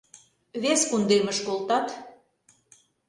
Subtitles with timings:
[0.61, 1.87] Вес кундемыш колтат...